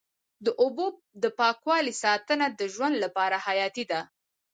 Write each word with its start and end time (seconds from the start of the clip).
د 0.45 0.47
اوبو 0.61 0.85
د 1.23 1.25
پاکوالي 1.39 1.93
ساتنه 2.03 2.45
د 2.59 2.61
ژوند 2.73 2.95
لپاره 3.03 3.37
حیاتي 3.45 3.83
ده. 3.91 4.01